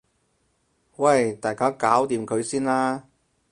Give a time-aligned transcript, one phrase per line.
[0.95, 3.07] 喂大家搞掂佢先啦